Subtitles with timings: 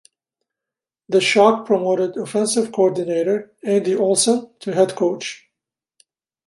[1.09, 5.47] The Shock promoted offensive coordinator, Andy Olson to head coach.